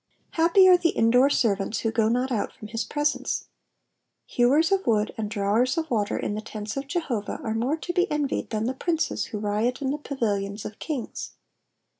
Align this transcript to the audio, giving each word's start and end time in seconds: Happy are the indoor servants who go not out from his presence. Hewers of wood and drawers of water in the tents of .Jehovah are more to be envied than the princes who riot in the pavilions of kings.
Happy 0.31 0.67
are 0.67 0.77
the 0.77 0.89
indoor 0.89 1.29
servants 1.29 1.81
who 1.81 1.91
go 1.91 2.09
not 2.09 2.31
out 2.31 2.51
from 2.51 2.69
his 2.69 2.83
presence. 2.83 3.45
Hewers 4.25 4.71
of 4.71 4.87
wood 4.87 5.13
and 5.15 5.29
drawers 5.29 5.77
of 5.77 5.91
water 5.91 6.17
in 6.17 6.33
the 6.33 6.41
tents 6.41 6.75
of 6.75 6.87
.Jehovah 6.87 7.39
are 7.43 7.53
more 7.53 7.77
to 7.77 7.93
be 7.93 8.09
envied 8.11 8.49
than 8.49 8.63
the 8.65 8.73
princes 8.73 9.25
who 9.25 9.37
riot 9.37 9.79
in 9.79 9.91
the 9.91 9.99
pavilions 9.99 10.65
of 10.65 10.79
kings. 10.79 11.33